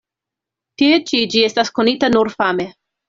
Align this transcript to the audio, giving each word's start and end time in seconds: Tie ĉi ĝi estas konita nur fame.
Tie 0.81 0.97
ĉi 1.11 1.21
ĝi 1.35 1.43
estas 1.49 1.73
konita 1.81 2.11
nur 2.15 2.33
fame. 2.41 2.67